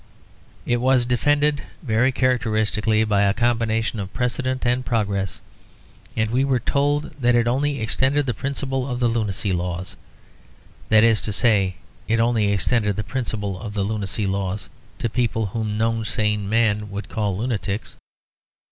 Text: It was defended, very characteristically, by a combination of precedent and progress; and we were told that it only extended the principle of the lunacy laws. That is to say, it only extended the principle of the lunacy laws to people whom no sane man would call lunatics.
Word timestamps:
It 0.65 0.77
was 0.77 1.05
defended, 1.05 1.61
very 1.83 2.11
characteristically, 2.11 3.03
by 3.03 3.21
a 3.21 3.35
combination 3.35 3.99
of 3.99 4.11
precedent 4.13 4.65
and 4.65 4.83
progress; 4.83 5.41
and 6.17 6.31
we 6.31 6.43
were 6.43 6.57
told 6.57 7.11
that 7.21 7.35
it 7.35 7.47
only 7.47 7.79
extended 7.79 8.25
the 8.25 8.33
principle 8.33 8.87
of 8.87 8.99
the 8.99 9.07
lunacy 9.07 9.51
laws. 9.53 9.95
That 10.89 11.03
is 11.03 11.21
to 11.21 11.31
say, 11.31 11.75
it 12.07 12.19
only 12.19 12.51
extended 12.51 12.95
the 12.95 13.03
principle 13.03 13.59
of 13.59 13.75
the 13.75 13.83
lunacy 13.83 14.25
laws 14.25 14.69
to 14.97 15.07
people 15.07 15.45
whom 15.45 15.77
no 15.77 16.01
sane 16.01 16.49
man 16.49 16.89
would 16.89 17.07
call 17.07 17.37
lunatics. 17.37 17.95